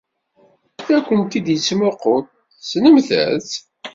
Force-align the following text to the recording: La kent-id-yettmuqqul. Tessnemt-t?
La 0.91 0.99
kent-id-yettmuqqul. 1.07 2.23
Tessnemt-t? 2.57 3.49